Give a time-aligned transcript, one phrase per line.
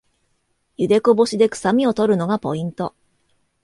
[0.77, 2.95] ゆでこぼしでくさみを取るのがポイント